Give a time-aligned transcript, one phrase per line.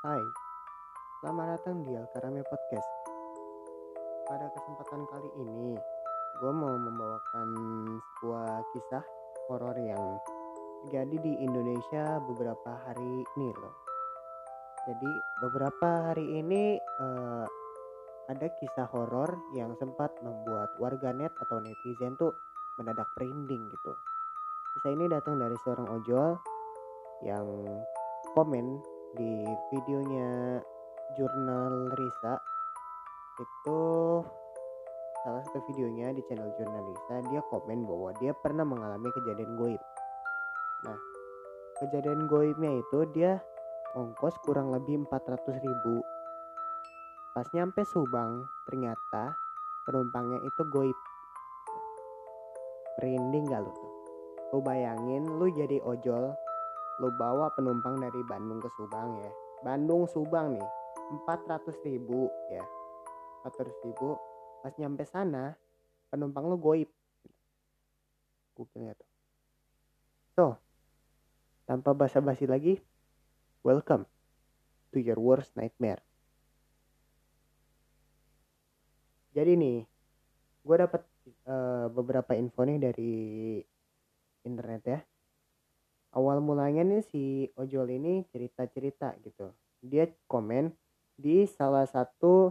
[0.00, 0.24] Hai,
[1.20, 2.88] selamat datang di Alkarame Podcast.
[4.24, 5.76] Pada kesempatan kali ini,
[6.40, 7.48] gue mau membawakan
[8.00, 9.04] sebuah kisah
[9.52, 10.16] horor yang
[10.88, 13.76] terjadi di Indonesia beberapa hari ini loh.
[14.88, 15.12] Jadi
[15.44, 17.46] beberapa hari ini eh,
[18.32, 22.32] ada kisah horor yang sempat membuat warganet atau netizen tuh
[22.80, 23.92] mendadak merinding gitu.
[24.80, 26.40] Kisah ini datang dari seorang ojol
[27.20, 27.44] yang
[28.32, 28.80] komen
[29.18, 29.42] di
[29.74, 30.62] videonya
[31.18, 32.34] jurnal Risa
[33.40, 33.82] itu
[35.20, 39.82] salah satu videonya di channel jurnal Risa dia komen bahwa dia pernah mengalami kejadian goib.
[40.86, 40.98] Nah
[41.82, 43.42] kejadian goibnya itu dia
[43.98, 46.04] ongkos kurang lebih 400 ribu.
[47.34, 49.34] Pas nyampe Subang ternyata
[49.86, 50.98] penumpangnya itu goib.
[53.00, 53.92] Merinding gak lu tuh?
[54.50, 56.36] Lu bayangin lu jadi ojol
[57.00, 59.32] lu bawa penumpang dari Bandung ke Subang ya.
[59.64, 60.68] Bandung Subang nih
[61.24, 62.60] 400 ribu ya.
[63.48, 64.20] 400 ribu
[64.60, 65.56] pas nyampe sana
[66.12, 66.92] penumpang lu goib.
[68.52, 69.10] Google tuh?
[70.36, 70.44] So
[71.64, 72.76] tanpa basa-basi lagi
[73.64, 74.04] welcome
[74.92, 76.04] to your worst nightmare.
[79.32, 79.78] Jadi nih
[80.60, 81.00] gue dapat
[81.48, 83.14] uh, beberapa info nih dari
[84.44, 85.00] internet ya
[86.14, 87.22] awal mulanya nih si
[87.54, 89.54] ojol ini cerita-cerita gitu.
[89.80, 90.74] Dia komen
[91.14, 92.50] di salah satu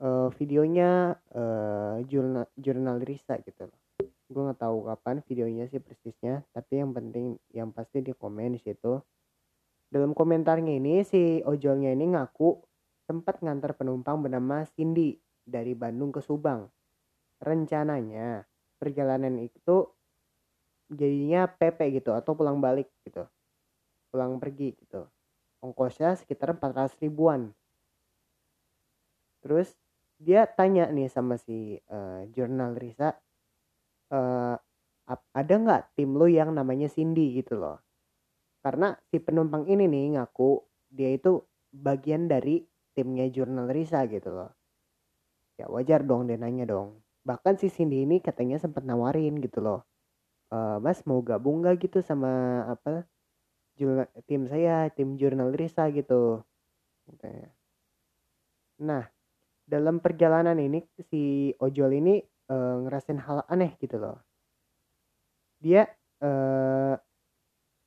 [0.00, 3.78] uh, videonya uh, jurnal jurnal Risa gitu loh.
[4.26, 8.60] Gue nggak tahu kapan videonya sih persisnya tapi yang penting yang pasti di komen di
[8.62, 8.98] situ.
[9.86, 12.58] Dalam komentarnya ini si ojolnya ini ngaku
[13.06, 15.14] sempat ngantar penumpang bernama Cindy
[15.46, 16.66] dari Bandung ke Subang.
[17.38, 18.42] Rencananya
[18.82, 19.95] perjalanan itu
[20.90, 23.26] jadinya PP gitu atau pulang balik gitu.
[24.10, 25.06] Pulang pergi gitu.
[25.62, 27.50] Ongkosnya sekitar 400 ribuan.
[29.42, 29.74] Terus
[30.16, 33.12] dia tanya nih sama si uh, jurnal Risa
[34.10, 34.56] uh,
[35.36, 37.38] ada nggak tim lo yang namanya Cindy?
[37.38, 37.78] gitu loh.
[38.62, 40.58] Karena si penumpang ini nih ngaku
[40.90, 42.62] dia itu bagian dari
[42.94, 44.50] timnya jurnal Risa gitu loh.
[45.58, 47.02] Ya wajar dong dia nanya dong.
[47.22, 49.86] Bahkan si Cindy ini katanya sempat nawarin gitu loh
[50.50, 53.04] e, mas mau gabung gak gitu sama apa
[54.24, 56.42] tim saya tim jurnal Risa gitu
[58.80, 59.04] nah
[59.66, 64.22] dalam perjalanan ini si ojol ini e, ngerasain hal aneh gitu loh.
[65.58, 65.90] Dia
[66.22, 66.30] e,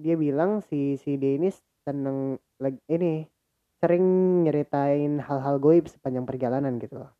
[0.00, 1.52] dia bilang si si D ini
[1.84, 3.28] seneng lagi ini
[3.76, 4.04] sering
[4.48, 7.12] nyeritain hal-hal goib sepanjang perjalanan gitu loh.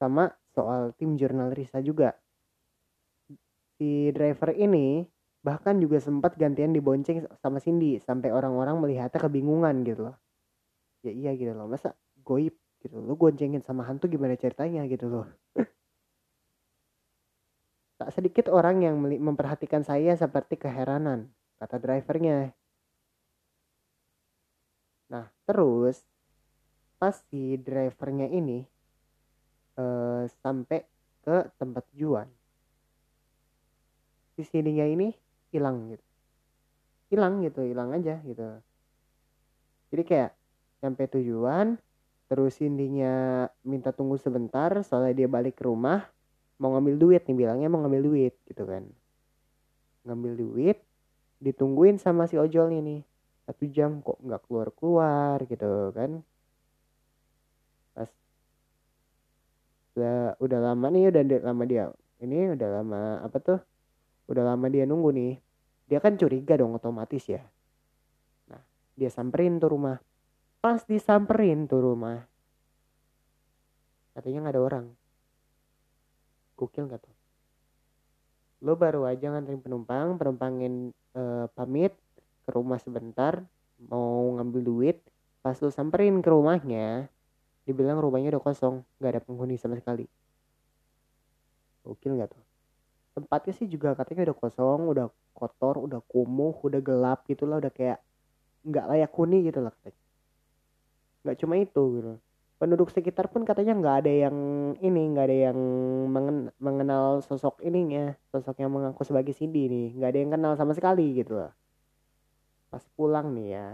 [0.00, 2.16] Sama soal tim jurnal Risa juga
[3.80, 5.08] si driver ini
[5.40, 10.16] bahkan juga sempat gantian dibonceng sama Cindy sampai orang-orang melihatnya kebingungan gitu loh.
[11.00, 12.52] Ya iya gitu loh masa goib
[12.84, 15.26] gitu lo goncengin sama hantu gimana ceritanya gitu loh.
[18.00, 21.28] Tak sedikit orang yang memperhatikan saya seperti keheranan
[21.60, 22.56] kata drivernya.
[25.12, 26.00] Nah, terus
[26.96, 28.64] pas si drivernya ini
[29.76, 30.80] uh, sampai
[31.20, 32.24] ke tempat tujuan,
[34.40, 35.12] si CD-nya ini
[35.52, 36.04] hilang gitu.
[37.12, 38.64] Hilang gitu, hilang aja gitu.
[39.92, 40.30] Jadi kayak
[40.80, 41.76] sampai tujuan,
[42.30, 46.06] terus Cindy-nya minta tunggu sebentar soalnya dia balik ke rumah
[46.62, 48.86] mau ngambil duit nih bilangnya mau ngambil duit gitu kan
[50.06, 50.78] ngambil duit
[51.42, 53.02] ditungguin sama si ojol ini
[53.50, 56.22] satu jam kok nggak keluar keluar gitu kan
[57.98, 58.10] pas
[59.98, 61.84] udah udah lama nih udah lama dia
[62.22, 63.58] ini udah lama apa tuh
[64.30, 65.34] udah lama dia nunggu nih.
[65.90, 67.42] Dia kan curiga dong otomatis ya.
[68.46, 68.62] Nah
[68.94, 69.98] dia samperin tuh rumah.
[70.62, 72.30] Pas disamperin tuh rumah
[74.14, 74.86] katanya nggak ada orang.
[76.54, 77.14] Gokil nggak tuh?
[78.60, 81.96] Lo baru aja nganterin penumpang penumpangin uh, pamit
[82.44, 83.42] ke rumah sebentar
[83.80, 84.98] mau ngambil duit.
[85.40, 87.08] Pas lu samperin ke rumahnya
[87.64, 90.04] dibilang rumahnya udah kosong nggak ada penghuni sama sekali.
[91.80, 92.49] Gokil nggak tuh
[93.20, 95.06] tempatnya sih juga katanya udah kosong udah
[95.36, 98.00] kotor udah kumuh udah gelap gitu lah udah kayak
[98.64, 100.00] nggak layak huni gitu lah katanya.
[101.24, 102.12] Nggak cuma itu gitu.
[102.60, 104.36] Penduduk sekitar pun katanya nggak ada yang
[104.84, 105.58] ini nggak ada yang
[106.12, 109.88] mengen mengenal sosok ininya sosok yang mengaku sebagai Cindy nih.
[109.96, 111.52] Nggak ada yang kenal sama sekali gitu loh
[112.70, 113.68] pas pulang nih ya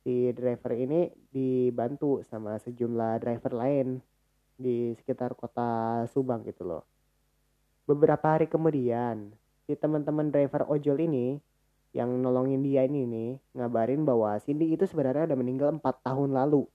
[0.00, 4.00] si driver ini dibantu sama sejumlah driver lain
[4.56, 6.82] di sekitar kota Subang gitu loh
[7.86, 9.30] beberapa hari kemudian
[9.64, 11.38] si teman-teman driver ojol ini
[11.94, 16.68] yang nolongin dia ini nih ngabarin bahwa Cindy itu sebenarnya udah meninggal empat tahun lalu.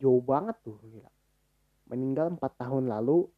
[0.00, 1.12] Jauh banget tuh gila.
[1.92, 3.28] Meninggal empat tahun lalu.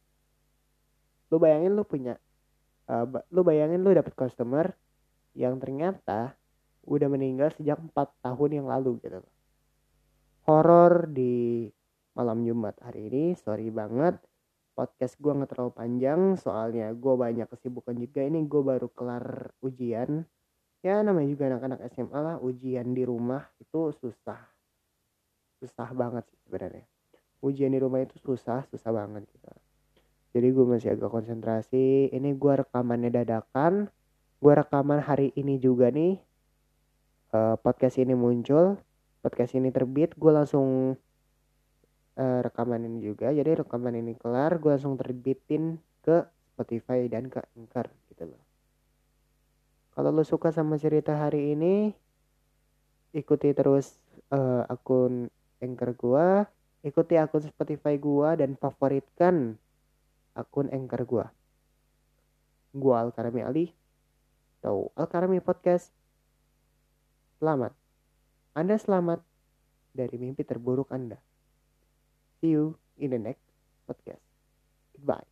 [1.27, 2.15] Lu bayangin lu punya
[2.87, 3.03] uh,
[3.33, 4.71] lu bayangin lu dapet customer
[5.35, 6.37] yang ternyata
[6.87, 9.19] udah meninggal sejak empat tahun yang lalu gitu.
[10.47, 11.67] Horor di
[12.15, 14.21] malam Jumat hari ini sorry banget
[14.73, 18.25] podcast gue nggak terlalu panjang soalnya gue banyak kesibukan juga.
[18.25, 20.25] Ini gue baru kelar ujian.
[20.83, 24.41] Ya namanya juga anak-anak SMA lah ujian di rumah itu susah.
[25.61, 26.83] Susah banget sih sebenarnya.
[27.39, 29.47] Ujian di rumah itu susah susah banget gitu.
[30.33, 32.09] Jadi gue masih agak konsentrasi.
[32.09, 33.93] Ini gue rekamannya dadakan.
[34.41, 36.17] Gue rekaman hari ini juga nih.
[37.29, 38.81] Uh, podcast ini muncul.
[39.21, 40.17] Podcast ini terbit.
[40.17, 40.97] Gue langsung
[42.17, 47.41] uh, rekaman ini juga jadi rekaman ini kelar gue langsung terbitin ke Spotify dan ke
[47.57, 48.43] Anchor gitu loh
[49.93, 51.93] kalau lo suka sama cerita hari ini
[53.13, 53.97] ikuti terus
[54.33, 55.29] uh, akun
[55.61, 56.27] Anchor gue
[56.83, 59.55] ikuti akun Spotify gue dan favoritkan
[60.33, 61.25] akun Anchor gue
[62.73, 63.65] gue Alkarami Ali
[64.61, 65.93] atau Alkarami Podcast
[67.43, 67.75] Selamat.
[68.55, 69.19] Anda selamat
[69.91, 71.19] dari mimpi terburuk Anda.
[72.43, 73.41] See you in the next
[73.89, 74.21] podcast.
[74.95, 75.25] Goodbye.